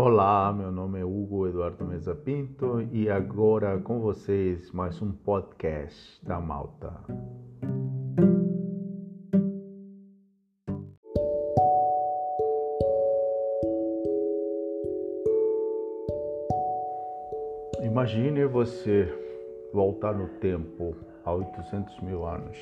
[0.00, 6.24] Olá, meu nome é Hugo Eduardo Mesa Pinto e agora com vocês mais um podcast
[6.24, 6.92] da Malta.
[17.82, 19.12] Imagine você
[19.72, 22.56] voltar no tempo há 800 mil anos.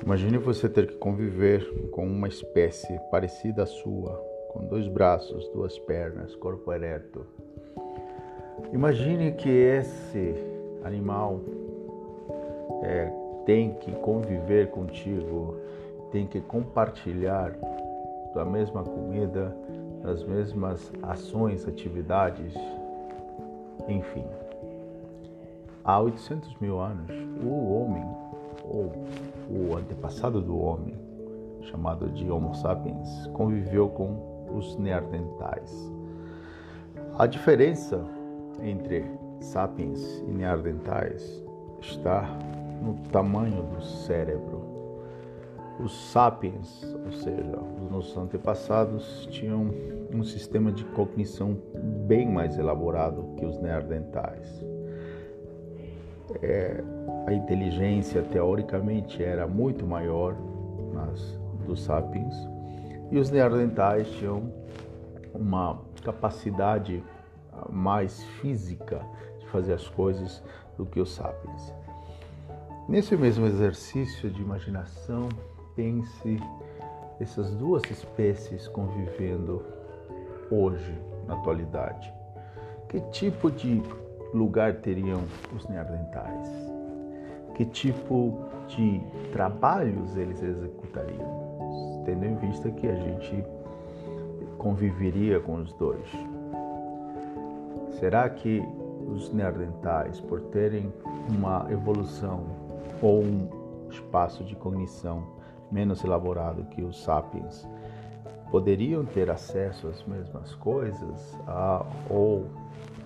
[0.00, 4.24] Imagine você ter que conviver com uma espécie parecida à sua,
[4.56, 7.26] com dois braços, duas pernas, corpo ereto.
[8.72, 10.34] Imagine que esse
[10.82, 11.40] animal
[12.82, 13.12] é,
[13.44, 15.56] tem que conviver contigo,
[16.10, 17.54] tem que compartilhar
[18.34, 19.54] da mesma comida,
[20.02, 22.54] das mesmas ações, atividades,
[23.86, 24.24] enfim.
[25.84, 27.10] Há 800 mil anos,
[27.42, 28.04] o homem,
[28.64, 28.90] ou
[29.50, 30.94] o antepassado do homem,
[31.62, 35.92] chamado de Homo sapiens, conviveu com os neandertais.
[37.18, 38.04] A diferença
[38.62, 39.04] entre
[39.40, 41.44] sapiens e neandertais
[41.80, 42.28] está
[42.82, 44.64] no tamanho do cérebro.
[45.78, 49.70] Os sapiens, ou seja, os nossos antepassados, tinham
[50.12, 51.56] um sistema de cognição
[52.06, 54.64] bem mais elaborado que os neandertais.
[56.42, 56.82] É,
[57.26, 60.34] a inteligência, teoricamente, era muito maior
[60.92, 62.55] nas, dos sapiens
[63.10, 64.52] e os neandertais tinham
[65.34, 67.02] uma capacidade
[67.70, 69.00] mais física
[69.38, 70.42] de fazer as coisas
[70.76, 71.72] do que os sapiens.
[72.88, 75.28] Nesse mesmo exercício de imaginação,
[75.74, 76.38] pense
[77.18, 79.64] essas duas espécies convivendo
[80.50, 82.12] hoje, na atualidade.
[82.88, 83.82] Que tipo de
[84.32, 85.22] lugar teriam
[85.54, 86.48] os neandertais?
[87.54, 88.38] Que tipo
[88.68, 89.00] de
[89.32, 91.45] trabalhos eles executariam?
[92.06, 93.44] Tendo em vista que a gente
[94.56, 96.08] conviveria com os dois.
[97.98, 98.62] Será que
[99.08, 100.92] os neandertais, por terem
[101.28, 102.44] uma evolução
[103.02, 103.48] ou um
[103.90, 105.22] espaço de cognição
[105.70, 107.68] menos elaborado que os sapiens,
[108.50, 111.36] poderiam ter acesso às mesmas coisas
[112.08, 112.46] ou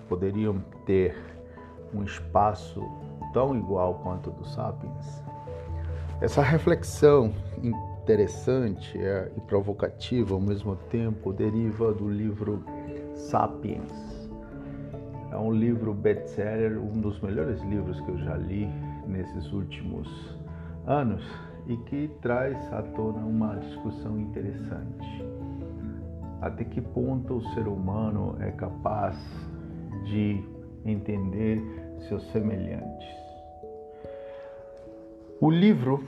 [0.07, 1.17] poderiam ter
[1.93, 2.83] um espaço
[3.33, 5.23] tão igual quanto o dos sapiens?
[6.21, 7.33] Essa reflexão
[8.03, 12.63] interessante é, e provocativa ao mesmo tempo deriva do livro
[13.13, 14.29] Sapiens.
[15.31, 18.67] É um livro best-seller, um dos melhores livros que eu já li
[19.07, 20.09] nesses últimos
[20.85, 21.23] anos
[21.67, 25.23] e que traz à tona uma discussão interessante.
[26.41, 29.15] Até que ponto o ser humano é capaz
[30.05, 30.43] de
[30.83, 31.61] entender
[32.09, 33.07] seus semelhantes?
[35.39, 36.03] O livro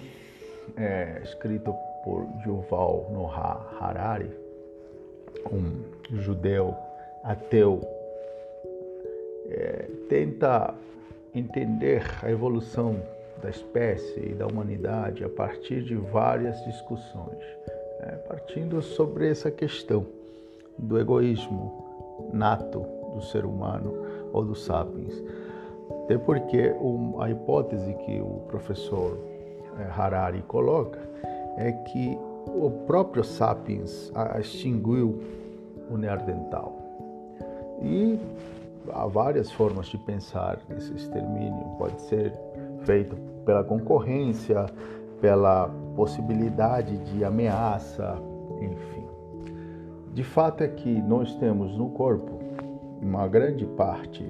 [0.78, 4.32] é, escrito por Yuval Noah Harari,
[5.52, 5.84] um
[6.20, 6.76] judeu
[7.24, 7.82] ateu,
[9.50, 10.74] é, tenta
[11.34, 13.02] entender a evolução
[13.42, 17.44] da espécie e da humanidade a partir de várias discussões,
[18.00, 20.06] é, partindo sobre essa questão
[20.78, 23.94] do egoísmo nato do ser humano
[24.32, 25.24] ou dos sapiens.
[26.04, 26.74] Até porque
[27.20, 29.18] a hipótese que o professor
[29.96, 31.00] Harari coloca
[31.58, 32.18] é que
[32.48, 35.20] o próprio Sapiens extinguiu
[35.90, 36.78] o Neandertal.
[37.82, 38.20] E
[38.92, 41.66] há várias formas de pensar nesse extermínio.
[41.78, 42.34] Pode ser
[42.84, 44.66] feito pela concorrência,
[45.22, 48.18] pela possibilidade de ameaça,
[48.60, 49.06] enfim.
[50.14, 52.40] De fato é que nós temos no corpo
[53.02, 54.24] uma grande parte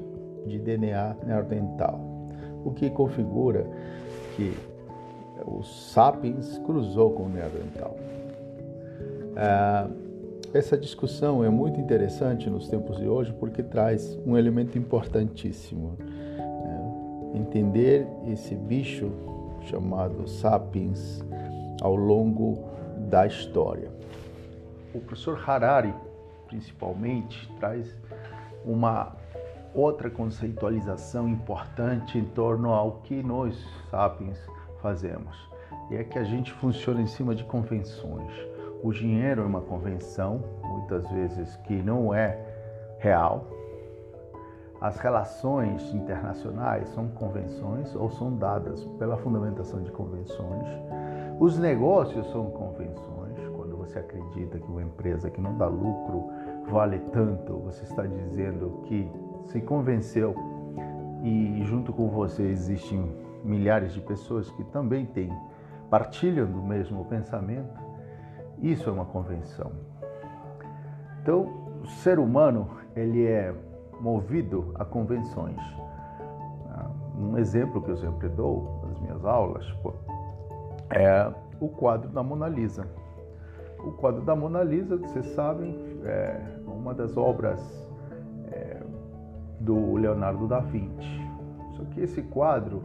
[0.46, 2.00] de DNA neandertal,
[2.64, 3.68] o que configura
[4.36, 4.56] que
[5.46, 7.96] o Sapiens cruzou com o Neandertal.
[9.36, 9.88] É,
[10.58, 15.98] essa discussão é muito interessante nos tempos de hoje porque traz um elemento importantíssimo.
[16.00, 19.12] É, entender esse bicho
[19.62, 21.24] chamado Sapiens
[21.82, 22.60] ao longo
[23.10, 23.92] da história.
[24.94, 25.94] O professor Harari,
[26.48, 27.98] principalmente, traz
[28.64, 29.16] uma
[29.74, 33.58] outra conceitualização importante em torno ao que nós,
[33.90, 34.38] sapiens,
[34.84, 35.50] fazemos.
[35.90, 38.32] É que a gente funciona em cima de convenções.
[38.84, 42.38] O dinheiro é uma convenção, muitas vezes que não é
[43.00, 43.48] real.
[44.82, 50.68] As relações internacionais são convenções ou são dadas pela fundamentação de convenções.
[51.40, 53.40] Os negócios são convenções.
[53.56, 56.30] Quando você acredita que uma empresa que não dá lucro
[56.70, 59.10] vale tanto, você está dizendo que
[59.46, 60.36] se convenceu
[61.24, 65.32] e junto com você existem milhares de pessoas que também têm,
[65.90, 67.74] partilham do mesmo pensamento,
[68.62, 69.72] isso é uma convenção.
[71.22, 73.54] Então, o ser humano ele é
[74.00, 75.60] movido a convenções.
[76.70, 79.66] Ah, um exemplo que eu sempre dou nas minhas aulas
[80.90, 82.88] é o quadro da Mona Lisa.
[83.80, 85.76] O quadro da Mona Lisa, vocês sabem,
[86.06, 87.60] é uma das obras
[88.52, 88.82] é,
[89.60, 91.22] do Leonardo da Vinci.
[91.76, 92.84] Só que esse quadro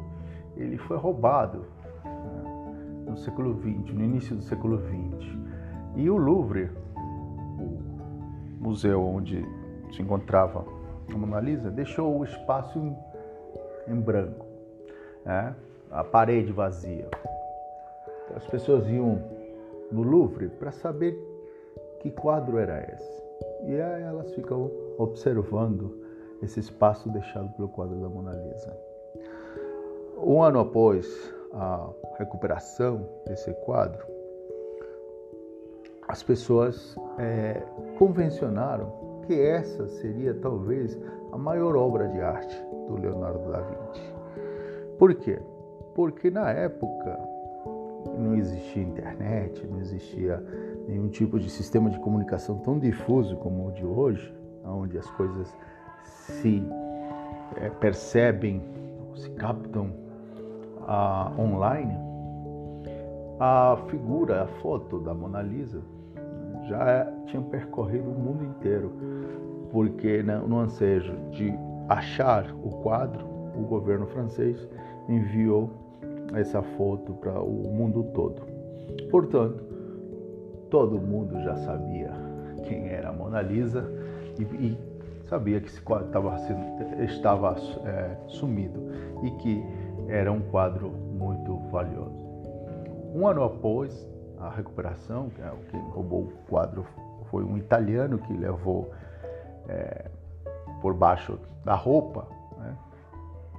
[0.58, 1.64] ele foi roubado
[2.04, 5.38] né, no século XX, no início do século XX.
[5.96, 7.78] E o Louvre, o
[8.60, 9.46] museu onde
[9.92, 10.64] se encontrava
[11.08, 12.96] a Mona Lisa, deixou o espaço em,
[13.86, 14.44] em branco,
[15.24, 15.54] né?
[15.90, 17.08] a parede vazia.
[18.34, 19.22] As pessoas iam
[19.90, 21.16] no Louvre para saber
[22.00, 23.18] que quadro era esse.
[23.64, 26.04] E aí elas ficam observando
[26.42, 28.87] esse espaço deixado pelo quadro da Mona Lisa.
[30.20, 31.06] Um ano após
[31.52, 31.88] a
[32.18, 34.04] recuperação desse quadro,
[36.08, 37.62] as pessoas é,
[37.98, 40.98] convencionaram que essa seria talvez
[41.32, 42.56] a maior obra de arte
[42.88, 44.14] do Leonardo da Vinci.
[44.98, 45.38] Por quê?
[45.94, 47.18] Porque na época
[48.18, 50.42] não existia internet, não existia
[50.88, 54.34] nenhum tipo de sistema de comunicação tão difuso como o de hoje,
[54.64, 55.46] onde as coisas
[56.02, 56.62] se
[57.56, 58.62] é, percebem,
[59.14, 60.07] se captam
[60.88, 61.94] ah, online.
[63.38, 65.80] A figura, a foto da Mona Lisa
[66.66, 68.90] já tinha percorrido o mundo inteiro,
[69.70, 71.52] porque né, no ansejo de
[71.88, 73.24] achar o quadro,
[73.56, 74.68] o governo francês
[75.08, 75.70] enviou
[76.34, 78.42] essa foto para o mundo todo.
[79.10, 79.64] Portanto,
[80.70, 82.12] todo mundo já sabia
[82.64, 83.88] quem era a Mona Lisa
[84.38, 84.78] e, e
[85.26, 86.36] sabia que esse quadro estava,
[87.04, 88.80] estava é, sumido
[89.22, 89.64] e que
[90.08, 92.26] era um quadro muito valioso.
[93.14, 94.06] Um ano após
[94.38, 96.86] a recuperação, que é quem roubou o quadro
[97.30, 98.90] foi um italiano que levou
[99.68, 100.06] é,
[100.80, 102.26] por baixo da roupa,
[102.58, 102.76] né?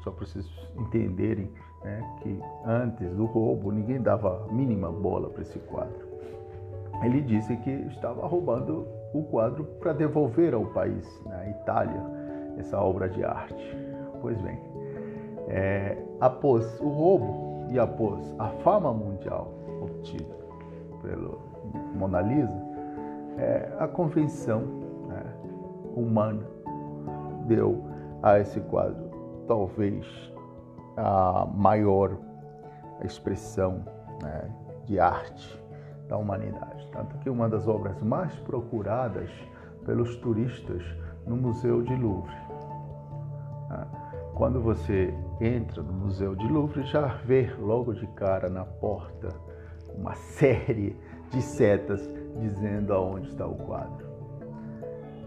[0.03, 1.51] só para vocês entenderem
[1.83, 6.07] né, que antes do roubo ninguém dava a mínima bola para esse quadro.
[7.03, 12.01] Ele disse que estava roubando o quadro para devolver ao país, na né, Itália,
[12.57, 13.77] essa obra de arte.
[14.21, 14.59] Pois bem,
[15.49, 19.51] é, após o roubo e após a fama mundial
[19.81, 20.35] obtida
[21.01, 21.39] pelo
[21.95, 22.61] Mona Lisa,
[23.37, 24.61] é, a convenção
[25.07, 25.23] né,
[25.95, 26.45] humana
[27.47, 27.83] deu
[28.21, 29.09] a esse quadro
[29.47, 30.05] talvez
[30.95, 32.15] a maior
[33.03, 33.83] expressão
[34.21, 34.49] né,
[34.85, 35.59] de arte
[36.07, 36.87] da humanidade.
[36.91, 39.29] Tanto que uma das obras mais procuradas
[39.85, 40.83] pelos turistas
[41.25, 42.35] no Museu de Louvre.
[44.39, 49.35] Quando você entra no Museu de Louvre, já vê logo de cara na porta
[49.93, 50.95] uma série
[51.29, 52.09] de setas
[52.39, 54.07] dizendo aonde está o quadro.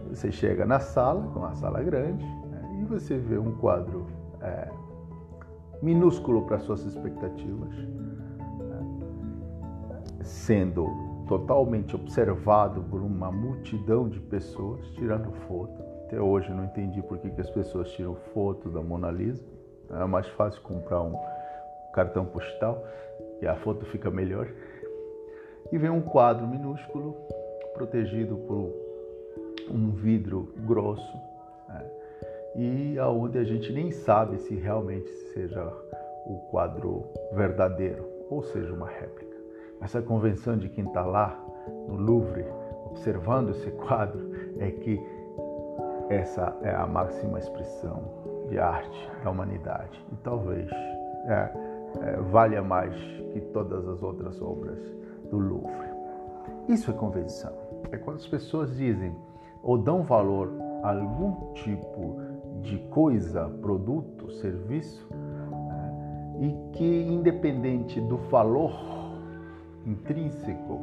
[0.09, 4.07] Você chega na sala, uma sala grande, né, e você vê um quadro
[4.41, 4.71] é,
[5.79, 8.81] minúsculo para suas expectativas, né?
[10.23, 10.87] sendo
[11.27, 15.92] totalmente observado por uma multidão de pessoas tirando foto.
[16.13, 19.43] Até hoje não entendi por que, que as pessoas tiram foto da Mona Lisa.
[19.89, 21.19] É mais fácil comprar um
[21.91, 22.85] cartão postal
[23.41, 24.47] e a foto fica melhor.
[25.71, 27.17] E vem um quadro minúsculo
[27.73, 28.71] protegido por
[29.71, 31.17] um vidro grosso.
[31.67, 31.83] Né?
[32.55, 35.65] e aonde a gente nem sabe se realmente seja
[36.27, 39.35] o quadro verdadeiro ou seja uma réplica.
[39.81, 41.43] Essa convenção de quem está lá
[41.87, 42.45] no Louvre
[42.85, 45.22] observando esse quadro é que
[46.09, 48.03] essa é a máxima expressão
[48.49, 50.69] de arte da humanidade e talvez
[51.25, 51.49] é,
[52.01, 52.93] é, valha mais
[53.31, 54.79] que todas as outras obras
[55.29, 55.93] do Louvre.
[56.67, 57.53] Isso é convenção.
[57.91, 59.15] É quando as pessoas dizem
[59.61, 60.51] ou dão valor
[60.83, 62.19] a algum tipo
[62.61, 66.37] de coisa, produto, serviço, né?
[66.41, 68.73] e que, independente do valor
[69.85, 70.79] intrínseco,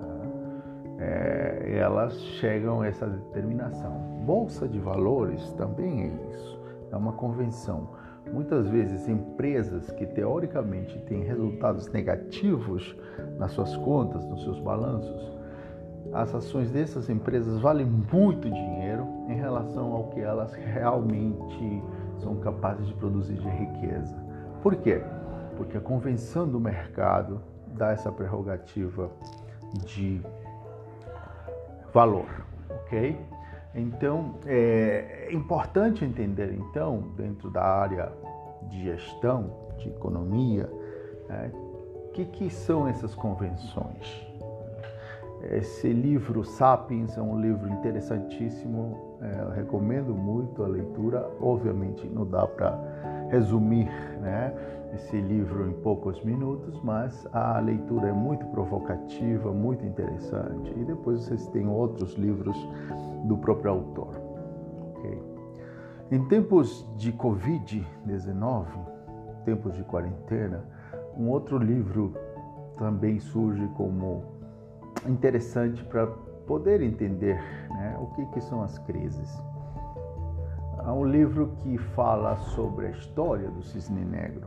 [0.00, 0.98] né?
[0.98, 4.17] é, elas chegam a essa determinação.
[4.28, 6.60] Bolsa de valores também é isso,
[6.92, 7.88] é uma convenção.
[8.30, 12.94] Muitas vezes, empresas que teoricamente têm resultados negativos
[13.38, 15.32] nas suas contas, nos seus balanços,
[16.12, 21.82] as ações dessas empresas valem muito dinheiro em relação ao que elas realmente
[22.18, 24.14] são capazes de produzir de riqueza.
[24.62, 25.00] Por quê?
[25.56, 29.10] Porque a convenção do mercado dá essa prerrogativa
[29.86, 30.20] de
[31.94, 32.28] valor,
[32.68, 33.37] ok?
[33.74, 38.12] Então é importante entender então dentro da área
[38.62, 40.68] de gestão, de economia,
[41.28, 41.50] é,
[42.18, 44.26] que, que são essas convenções?
[45.52, 51.30] Esse livro, Sapiens, é um livro interessantíssimo, é, recomendo muito a leitura.
[51.40, 52.76] Obviamente, não dá para
[53.30, 53.88] resumir
[54.20, 54.52] né,
[54.94, 60.72] esse livro em poucos minutos, mas a leitura é muito provocativa, muito interessante.
[60.76, 62.56] E depois vocês têm outros livros
[63.24, 64.14] do próprio autor.
[64.96, 65.22] Okay?
[66.10, 68.66] Em tempos de Covid-19,
[69.44, 70.64] tempos de quarentena,
[71.16, 72.14] um outro livro
[72.78, 74.24] também surge como
[75.06, 76.06] interessante para
[76.46, 79.38] poder entender né, o que, que são as crises.
[80.78, 84.46] Há um livro que fala sobre a história do cisne negro.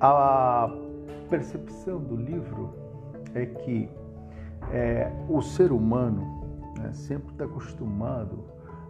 [0.00, 0.68] A
[1.28, 2.70] percepção do livro
[3.34, 3.90] é que
[4.72, 8.44] é, o ser humano né, sempre está acostumado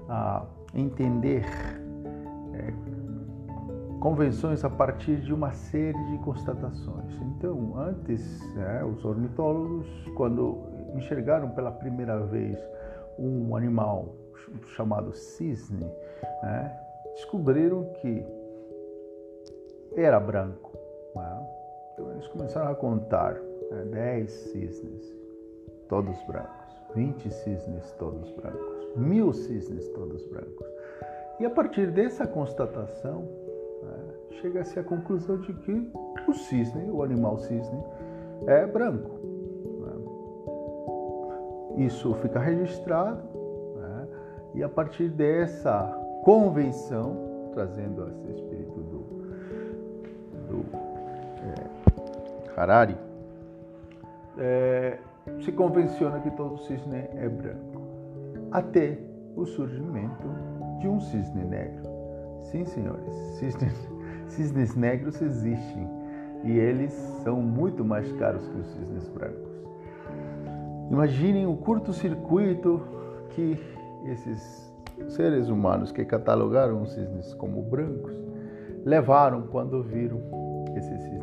[0.09, 0.45] a
[0.75, 1.45] entender
[2.55, 2.73] é,
[4.01, 7.15] convenções a partir de uma série de constatações.
[7.37, 10.59] Então, antes, né, os ornitólogos, quando
[10.95, 12.59] enxergaram pela primeira vez
[13.19, 14.15] um animal
[14.75, 15.87] chamado cisne,
[16.43, 16.79] né,
[17.15, 18.25] descobriram que
[19.97, 20.73] era branco.
[21.15, 21.47] Né?
[21.93, 23.35] Então, eles começaram a contar
[23.71, 25.17] né, 10 cisnes,
[25.89, 30.67] todos brancos, 20 cisnes, todos brancos, mil cisnes, todos brancos.
[31.41, 33.29] E a partir dessa constatação,
[34.41, 35.91] chega-se à conclusão de que
[36.27, 37.83] o cisne, o animal cisne,
[38.47, 39.19] é branco.
[41.77, 41.85] Né?
[41.87, 43.23] Isso fica registrado
[43.77, 44.09] né?
[44.55, 45.83] e a partir dessa
[46.25, 48.99] convenção, trazendo esse espírito do,
[50.49, 50.65] do
[51.43, 52.97] é, Harari,
[54.37, 54.99] é,
[55.41, 57.83] se convenciona que todo cisne é branco,
[58.51, 58.99] até
[59.37, 60.29] o surgimento
[60.81, 61.83] de um cisne negro.
[62.43, 63.89] Sim, senhores, cisnes
[64.29, 65.89] cisnes negros existem
[66.45, 66.93] e eles
[67.23, 69.49] são muito mais caros que os cisnes brancos.
[70.91, 72.81] Imaginem o curto-circuito
[73.31, 73.59] que
[74.07, 74.73] esses
[75.09, 78.15] seres humanos que catalogaram os cisnes como brancos
[78.85, 80.21] levaram quando viram
[80.77, 81.18] esse cisne negro.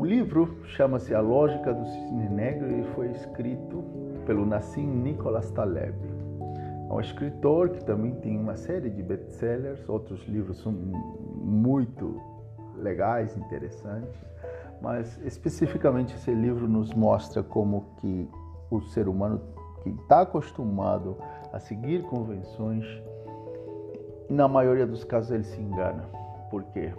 [0.00, 3.84] O livro chama-se A Lógica do Cisne Negro e foi escrito
[4.24, 5.94] pelo Nassim Nicholas Taleb.
[6.88, 12.18] É um escritor que também tem uma série de best-sellers, outros livros são muito
[12.76, 14.18] legais, interessantes,
[14.80, 18.26] mas especificamente esse livro nos mostra como que
[18.70, 19.42] o ser humano
[19.82, 21.18] que está acostumado
[21.52, 22.86] a seguir convenções,
[24.30, 26.04] na maioria dos casos ele se engana.
[26.50, 26.90] Por quê?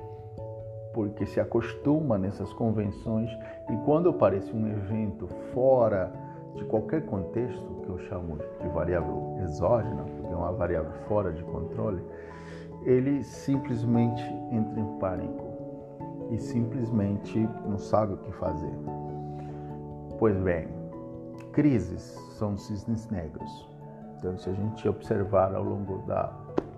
[0.94, 3.30] Porque se acostuma nessas convenções
[3.70, 6.12] e quando aparece um evento fora
[6.56, 11.44] de qualquer contexto, que eu chamo de variável exógena, porque é uma variável fora de
[11.44, 12.04] controle,
[12.84, 15.52] ele simplesmente entra em pânico
[16.32, 18.74] e simplesmente não sabe o que fazer.
[20.18, 20.68] Pois bem,
[21.52, 22.02] crises
[22.38, 23.70] são cisnes negros.
[24.18, 26.32] Então, se a gente observar ao longo da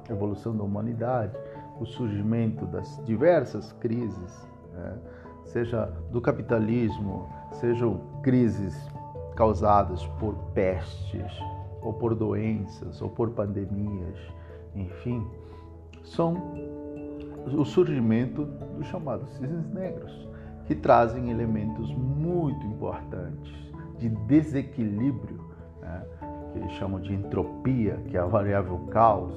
[0.10, 1.36] evolução da humanidade,
[1.80, 4.98] o surgimento das diversas crises, né,
[5.46, 8.76] seja do capitalismo, sejam crises
[9.36, 11.32] causadas por pestes,
[11.82, 14.18] ou por doenças, ou por pandemias,
[14.76, 15.28] enfim,
[16.04, 16.36] são
[17.46, 18.46] o surgimento
[18.78, 20.28] dos chamados cisnes negros,
[20.66, 23.54] que trazem elementos muito importantes
[24.00, 25.44] de desequilíbrio,
[25.82, 26.06] né,
[26.52, 29.34] que eles chamam de entropia, que é a variável caos,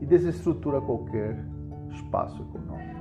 [0.00, 1.44] e desestrutura qualquer
[1.90, 2.98] espaço econômico.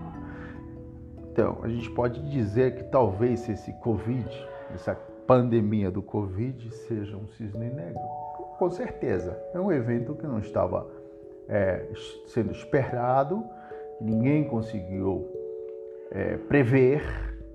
[1.31, 4.27] Então, a gente pode dizer que talvez esse Covid,
[4.73, 4.95] essa
[5.27, 8.01] pandemia do Covid seja um cisne negro.
[8.57, 10.87] Com certeza, é um evento que não estava
[11.47, 11.85] é,
[12.25, 13.45] sendo esperado,
[14.01, 15.27] ninguém conseguiu
[16.09, 17.03] é, prever,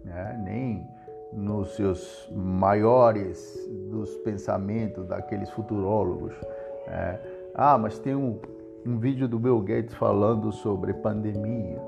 [0.04, 0.86] né, nem
[1.32, 6.34] nos seus maiores dos pensamentos daqueles futurólogos.
[6.86, 7.18] É,
[7.54, 8.38] ah, mas tem um,
[8.86, 11.80] um vídeo do Bill Gates falando sobre pandemia.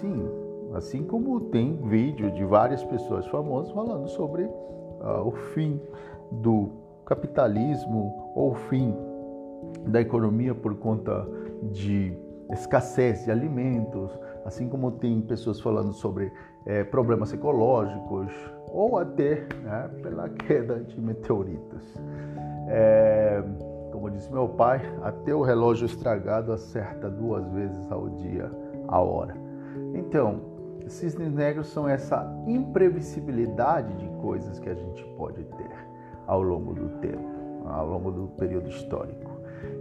[0.00, 0.28] Sim,
[0.74, 5.80] assim como tem vídeo de várias pessoas famosas falando sobre uh, o fim
[6.30, 6.70] do
[7.04, 8.94] capitalismo ou o fim
[9.86, 11.26] da economia por conta
[11.72, 12.16] de
[12.52, 14.10] escassez de alimentos,
[14.44, 16.32] assim como tem pessoas falando sobre
[16.66, 18.32] é, problemas ecológicos
[18.72, 21.82] ou até né, pela queda de meteoritos.
[22.68, 23.42] É,
[23.90, 28.50] como disse meu pai, até o relógio estragado acerta duas vezes ao dia
[28.88, 29.34] a hora.
[29.94, 30.40] Então,
[30.90, 35.70] cisnes negros são essa imprevisibilidade de coisas que a gente pode ter
[36.26, 37.24] ao longo do tempo,
[37.66, 39.30] ao longo do período histórico.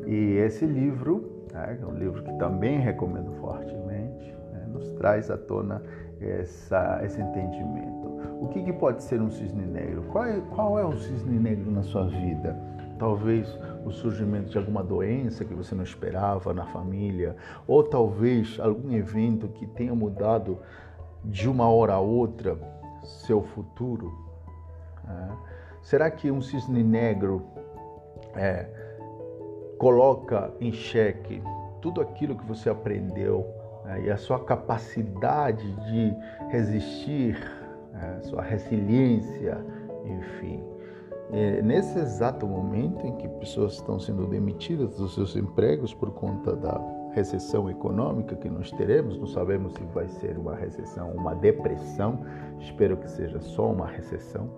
[0.06, 5.38] E esse livro, né, é um livro que também recomendo fortemente, né, nos traz à
[5.38, 5.82] tona
[6.20, 8.00] essa, esse entendimento.
[8.42, 10.04] O que, que pode ser um cisne negro?
[10.12, 12.58] Qual é, qual é o cisne negro na sua vida?
[12.98, 13.48] Talvez
[13.86, 17.36] o surgimento de alguma doença que você não esperava na família,
[17.68, 20.60] ou talvez algum evento que tenha mudado
[21.24, 22.58] de uma hora a outra
[23.04, 24.14] seu futuro.
[25.08, 25.50] É.
[25.82, 27.44] Será que um cisne negro
[28.36, 28.68] é,
[29.78, 31.42] coloca em xeque
[31.82, 33.48] tudo aquilo que você aprendeu
[33.86, 36.14] é, e a sua capacidade de
[36.50, 37.38] resistir,
[37.94, 39.58] é, sua resiliência,
[40.06, 40.69] enfim?
[41.32, 46.56] É, nesse exato momento em que pessoas estão sendo demitidas dos seus empregos por conta
[46.56, 46.82] da
[47.14, 52.26] recessão econômica que nós teremos, não sabemos se vai ser uma recessão, uma depressão,
[52.60, 54.50] espero que seja só uma recessão.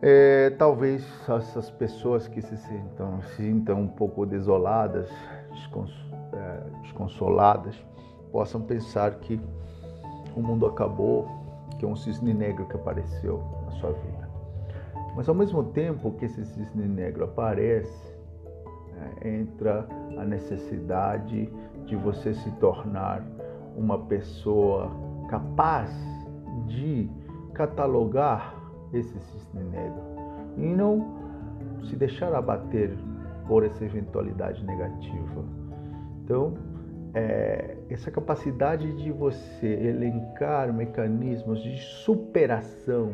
[0.00, 5.08] É, talvez essas pessoas que se sintam, se sintam um pouco desoladas,
[6.32, 7.74] é, desconsoladas,
[8.30, 9.40] possam pensar que
[10.36, 11.26] o mundo acabou,
[11.78, 14.13] que é um cisne negro que apareceu na sua vida.
[15.14, 18.14] Mas ao mesmo tempo que esse cisne negro aparece,
[19.22, 19.86] é, entra
[20.18, 21.50] a necessidade
[21.86, 23.22] de você se tornar
[23.76, 24.90] uma pessoa
[25.28, 25.90] capaz
[26.66, 27.08] de
[27.52, 28.54] catalogar
[28.92, 30.02] esse cisne negro
[30.56, 31.24] e não
[31.84, 32.96] se deixar abater
[33.46, 35.44] por essa eventualidade negativa.
[36.22, 36.54] Então,
[37.12, 43.12] é, essa capacidade de você elencar mecanismos de superação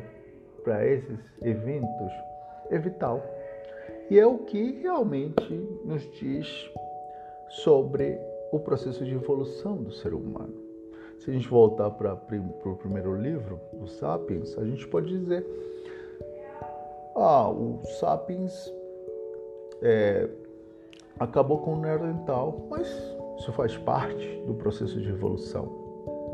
[0.63, 2.13] para esses eventos
[2.71, 3.23] é vital.
[4.11, 6.71] E é o que realmente nos diz
[7.49, 8.19] sobre
[8.53, 10.55] o processo de evolução do ser humano.
[11.19, 15.47] Se a gente voltar para o primeiro livro, o Sapiens, a gente pode dizer:
[17.15, 18.73] ah, o Sapiens
[19.83, 20.29] é,
[21.19, 22.89] acabou com o Neandertal, mas
[23.39, 25.67] isso faz parte do processo de evolução.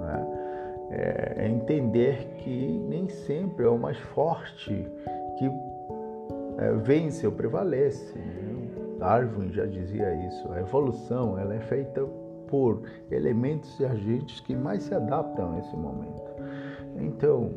[0.00, 0.46] Né?
[0.90, 4.87] É, é entender que nem sempre é o mais forte
[5.38, 5.51] que
[6.59, 8.18] é, vence ou prevalece.
[8.18, 8.46] Né?
[8.99, 10.51] Darwin já dizia isso.
[10.53, 12.05] A evolução ela é feita
[12.49, 16.22] por elementos e agentes que mais se adaptam a esse momento.
[16.99, 17.51] Então,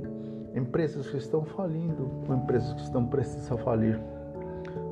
[0.55, 3.99] empresas que estão falindo, empresas que estão prestes a falir,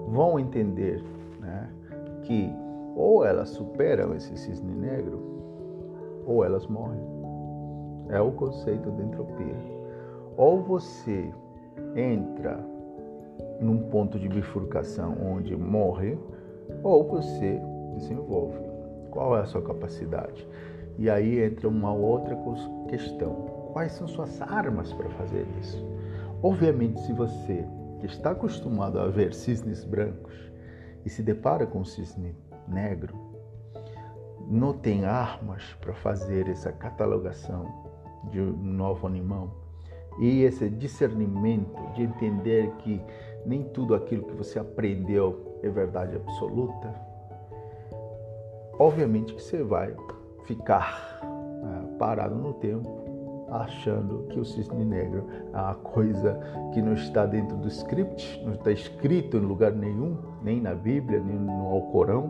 [0.08, 1.04] vão entender
[1.40, 1.70] né,
[2.24, 2.54] que
[2.96, 5.22] ou elas superam esse cisne negro,
[6.26, 7.17] ou elas morrem.
[8.10, 9.56] É o conceito de entropia.
[10.36, 11.32] Ou você
[11.96, 12.64] entra
[13.60, 16.18] num ponto de bifurcação onde morre,
[16.84, 17.60] ou você
[17.94, 18.60] desenvolve.
[19.12, 20.48] Qual é a sua capacidade?
[20.98, 22.38] E aí entra uma outra
[22.88, 23.34] questão.
[23.74, 25.86] Quais são suas armas para fazer isso?
[26.42, 27.66] Obviamente, se você
[28.00, 30.36] que está acostumado a ver cisnes brancos
[31.06, 32.36] e se depara com um cisne
[32.68, 33.14] negro,
[34.48, 37.87] não tem armas para fazer essa catalogação
[38.32, 39.50] de um novo animal.
[40.20, 43.02] E esse discernimento de entender que
[43.46, 46.94] nem tudo aquilo que você aprendeu é verdade absoluta,
[48.80, 49.96] obviamente que você vai
[50.46, 53.06] ficar é, parado no tempo
[53.50, 56.38] achando que o cisne negro é uma coisa
[56.74, 61.22] que não está dentro do script, não está escrito em lugar nenhum, nem na Bíblia,
[61.22, 62.30] nem no Alcorão,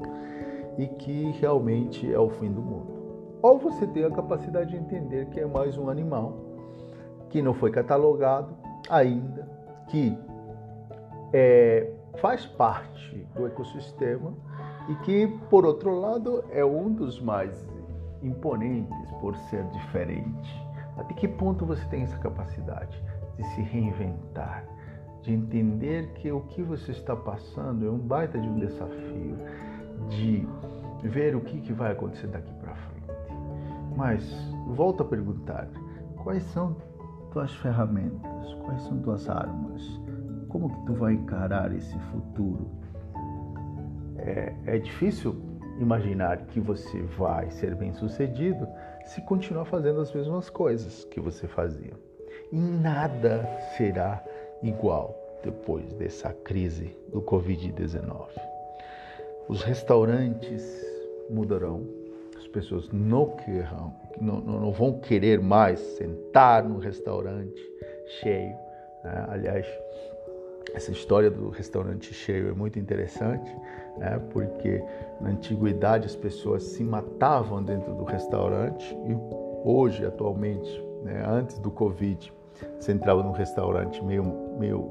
[0.77, 2.96] e que realmente é o fim do mundo
[3.41, 6.33] ou você tem a capacidade de entender que é mais um animal
[7.29, 8.55] que não foi catalogado
[8.89, 9.47] ainda,
[9.87, 10.17] que
[11.33, 14.33] é, faz parte do ecossistema
[14.89, 17.67] e que, por outro lado, é um dos mais
[18.23, 20.67] imponentes por ser diferente.
[20.97, 23.03] Até que ponto você tem essa capacidade
[23.37, 24.65] de se reinventar,
[25.21, 29.37] de entender que o que você está passando é um baita de um desafio,
[30.09, 30.47] de
[31.03, 32.66] ver o que, que vai acontecer daqui para.
[33.97, 34.23] Mas
[34.67, 35.67] volto a perguntar:
[36.23, 36.77] quais são
[37.33, 38.53] tuas ferramentas?
[38.63, 39.81] Quais são tuas armas?
[40.49, 42.69] Como que tu vai encarar esse futuro?
[44.19, 45.35] É, é difícil
[45.79, 48.67] imaginar que você vai ser bem sucedido
[49.03, 51.93] se continuar fazendo as mesmas coisas que você fazia.
[52.51, 54.23] E nada será
[54.61, 58.27] igual depois dessa crise do Covid-19.
[59.47, 60.85] Os restaurantes
[61.29, 61.87] mudarão,
[62.47, 67.61] as pessoas não, querrão, não, não vão querer mais sentar num restaurante
[68.21, 68.55] cheio.
[69.03, 69.25] Né?
[69.27, 69.67] Aliás,
[70.73, 73.53] essa história do restaurante cheio é muito interessante,
[73.97, 74.19] né?
[74.31, 74.81] porque
[75.19, 81.25] na antiguidade as pessoas se matavam dentro do restaurante e hoje, atualmente, né?
[81.27, 82.31] antes do Covid,
[82.79, 84.23] você entrava num restaurante meio,
[84.57, 84.89] meio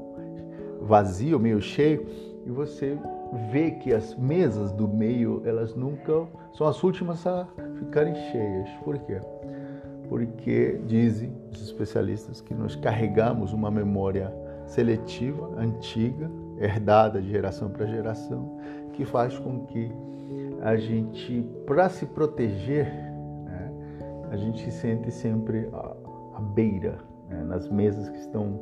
[0.81, 2.05] vazio, meio cheio
[2.45, 2.97] e você
[3.51, 7.47] vê que as mesas do meio, elas nunca são as últimas a
[7.79, 8.69] ficarem cheias.
[8.83, 9.19] Por quê?
[10.09, 14.33] porque dizem os especialistas que nós carregamos uma memória
[14.65, 18.57] seletiva, antiga, herdada de geração para geração,
[18.93, 19.91] que faz com que
[20.61, 22.85] a gente, para se proteger,
[23.45, 23.71] né,
[24.31, 26.97] a gente se sente sempre à, beira,
[27.29, 28.59] né, nas mesas que estão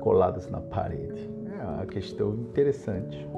[0.00, 1.30] coladas na parede.
[1.60, 3.28] É uma questão interessante,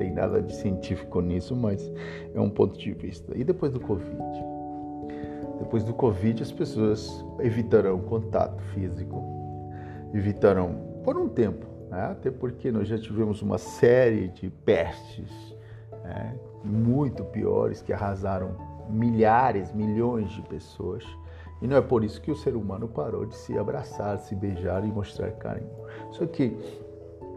[0.00, 1.92] tem nada de científico nisso, mas
[2.34, 3.36] é um ponto de vista.
[3.36, 4.16] E depois do Covid?
[5.58, 9.22] Depois do Covid, as pessoas evitarão contato físico,
[10.14, 12.06] evitarão por um tempo, né?
[12.12, 15.54] até porque nós já tivemos uma série de pestes
[16.02, 16.34] né?
[16.64, 18.56] muito piores que arrasaram
[18.88, 21.04] milhares, milhões de pessoas.
[21.60, 24.82] E não é por isso que o ser humano parou de se abraçar, se beijar
[24.82, 25.68] e mostrar carinho.
[26.12, 26.56] Só que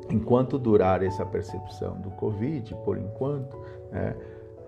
[0.10, 3.58] enquanto durar essa percepção do Covid, por enquanto,
[3.92, 4.16] né,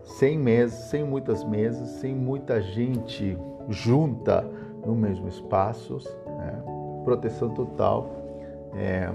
[0.04, 3.38] sem mesas, sem muitas mesas, sem muita gente
[3.70, 4.48] junta
[4.86, 6.64] no mesmo espaço, né,
[7.04, 8.10] proteção total,
[8.76, 9.10] é,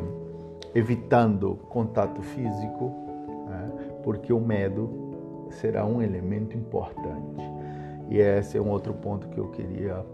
[0.75, 2.93] evitando contato físico,
[3.47, 3.71] né,
[4.03, 7.43] porque o medo será um elemento importante.
[8.09, 10.05] E esse é um outro ponto que eu queria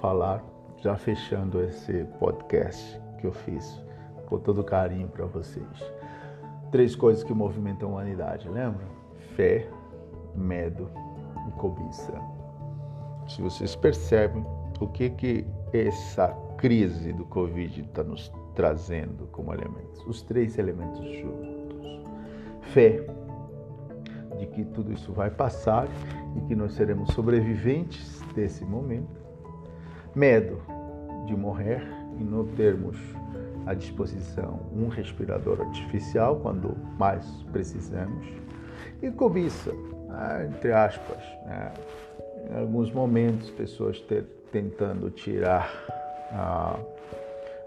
[0.00, 0.42] falar,
[0.78, 3.87] já fechando esse podcast que eu fiz
[4.28, 5.66] com todo carinho para vocês.
[6.70, 8.84] Três coisas que movimentam a humanidade, lembra?
[9.34, 9.66] Fé,
[10.34, 10.90] medo
[11.48, 12.12] e cobiça.
[13.26, 14.44] Se vocês percebem
[14.78, 21.02] o que que essa crise do Covid está nos trazendo como elementos, os três elementos
[21.18, 21.48] juntos.
[22.72, 23.06] Fé
[24.38, 25.88] de que tudo isso vai passar
[26.36, 29.22] e que nós seremos sobreviventes desse momento.
[30.14, 30.60] Medo
[31.24, 31.82] de morrer
[32.18, 32.98] e não termos
[33.68, 38.26] à disposição um respirador artificial quando mais precisamos.
[39.02, 41.74] E cobiça, né, entre aspas, né,
[42.50, 45.70] em alguns momentos, pessoas ter, tentando tirar
[46.32, 46.78] a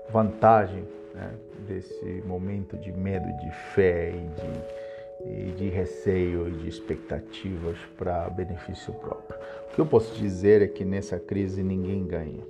[0.10, 0.84] vantagem
[1.14, 1.36] né,
[1.68, 8.28] desse momento de medo, de fé e de, e de receio e de expectativas para
[8.32, 9.40] benefício próprio.
[9.72, 12.44] O que eu posso dizer é que nessa crise ninguém ganha,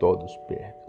[0.00, 0.85] todos perdem.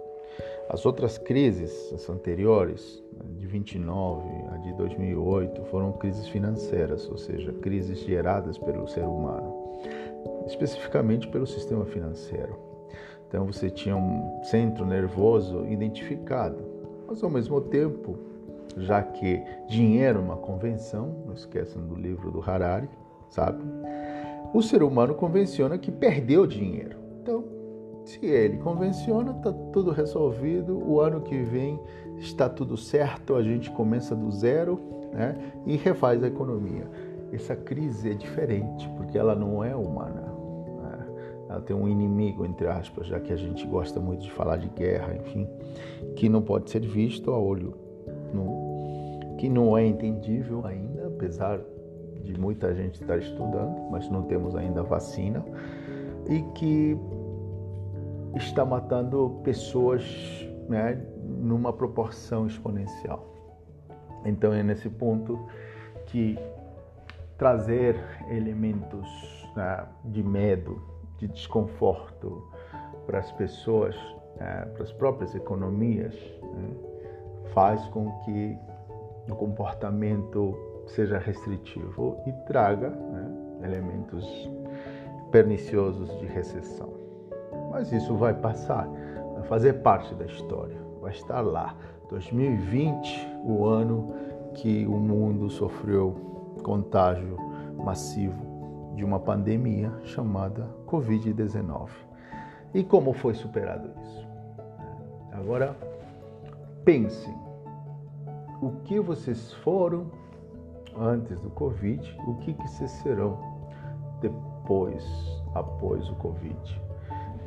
[0.70, 3.02] As outras crises, as anteriores,
[3.40, 9.80] de 29 a de 2008, foram crises financeiras, ou seja, crises geradas pelo ser humano,
[10.46, 12.58] especificamente pelo sistema financeiro.
[13.28, 16.58] Então você tinha um centro nervoso identificado,
[17.08, 18.18] mas ao mesmo tempo,
[18.76, 22.90] já que dinheiro é uma convenção, não esqueçam do livro do Harari,
[23.30, 23.64] sabe?
[24.54, 26.98] O ser humano convenciona que perdeu dinheiro.
[27.22, 27.57] Então,
[28.08, 30.82] se ele convenciona, está tudo resolvido.
[30.82, 31.80] O ano que vem
[32.18, 34.80] está tudo certo, a gente começa do zero
[35.12, 36.90] né, e refaz a economia.
[37.32, 40.22] Essa crise é diferente, porque ela não é humana.
[40.82, 41.08] Né?
[41.50, 44.70] Ela tem um inimigo, entre aspas, já que a gente gosta muito de falar de
[44.70, 45.48] guerra, enfim,
[46.16, 47.74] que não pode ser visto a olho
[48.34, 51.60] nu, que não é entendível ainda, apesar
[52.24, 55.44] de muita gente estar estudando, mas não temos ainda vacina,
[56.30, 56.98] e que
[58.38, 60.04] está matando pessoas
[60.70, 63.34] né, numa proporção exponencial.
[64.26, 65.40] Então é nesse ponto
[66.08, 66.38] que
[67.38, 67.96] trazer
[68.30, 69.08] elementos
[69.56, 70.82] né, de medo,
[71.18, 72.44] de desconforto
[73.06, 73.96] para as pessoas,
[74.40, 76.70] né, para as próprias economias, né,
[77.54, 78.58] faz com que
[79.30, 84.50] o comportamento seja restritivo e traga né, elementos
[85.32, 87.07] perniciosos de recessão.
[87.78, 88.90] Mas isso vai passar,
[89.36, 91.76] vai fazer parte da história, vai estar lá.
[92.10, 94.16] 2020, o ano
[94.56, 97.38] que o mundo sofreu contágio
[97.78, 101.88] massivo de uma pandemia chamada Covid-19.
[102.74, 104.28] E como foi superado isso?
[105.34, 105.78] Agora,
[106.84, 107.36] pensem
[108.60, 110.08] o que vocês foram
[110.98, 113.38] antes do Covid, o que, que vocês serão
[114.20, 115.06] depois,
[115.54, 116.87] após o Covid.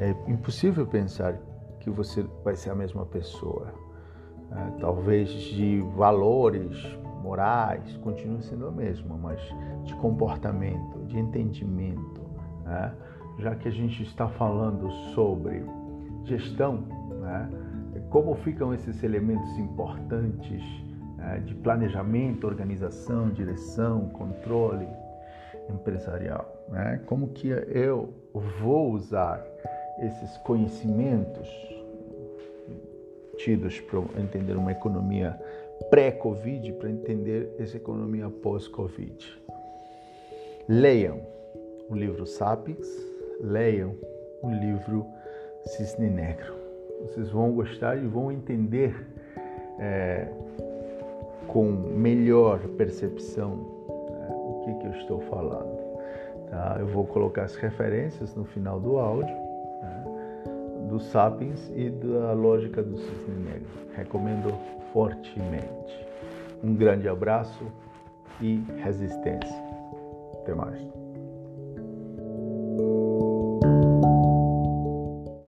[0.01, 1.37] É impossível pensar
[1.79, 3.71] que você vai ser a mesma pessoa.
[4.51, 6.75] É, talvez de valores
[7.23, 9.39] morais continue sendo a mesma, mas
[9.85, 12.23] de comportamento, de entendimento,
[12.65, 12.95] né?
[13.41, 15.63] já que a gente está falando sobre
[16.25, 16.79] gestão,
[17.21, 17.51] né?
[18.09, 20.63] como ficam esses elementos importantes
[21.19, 21.43] né?
[21.45, 24.89] de planejamento, organização, direção, controle
[25.69, 27.03] empresarial, né?
[27.05, 28.15] como que eu
[28.63, 29.45] vou usar
[30.01, 31.49] esses conhecimentos
[33.37, 35.39] tidos para entender uma economia
[35.89, 39.41] pré-Covid, para entender essa economia pós-Covid.
[40.69, 41.21] Leiam
[41.89, 42.87] o livro Sapiens,
[43.41, 43.95] leiam
[44.43, 45.07] o livro
[45.65, 46.55] cisne negro.
[47.03, 48.95] Vocês vão gostar e vão entender
[49.79, 50.29] é,
[51.49, 55.81] com melhor percepção é, o que, que eu estou falando.
[56.51, 56.77] Tá?
[56.79, 59.50] Eu vou colocar as referências no final do áudio
[60.91, 63.69] do Sapiens e da lógica do cisne negro.
[63.95, 64.53] Recomendo
[64.93, 66.07] fortemente.
[66.63, 67.65] Um grande abraço
[68.41, 69.57] e resistência.
[70.43, 71.00] Até mais.